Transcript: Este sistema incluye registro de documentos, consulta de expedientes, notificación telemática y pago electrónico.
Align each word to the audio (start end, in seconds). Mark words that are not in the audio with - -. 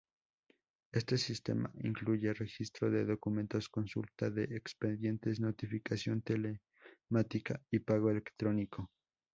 Este 0.91 1.15
sistema 1.19 1.71
incluye 1.83 2.33
registro 2.33 2.89
de 2.89 3.05
documentos, 3.05 3.69
consulta 3.69 4.31
de 4.31 4.45
expedientes, 4.45 5.39
notificación 5.39 6.23
telemática 6.23 7.61
y 7.69 7.77
pago 7.81 8.09
electrónico. 8.09 8.89